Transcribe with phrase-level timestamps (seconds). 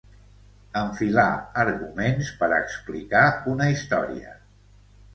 [0.79, 1.25] Enfilar
[1.65, 3.23] arguments per explicar
[3.55, 4.39] una història.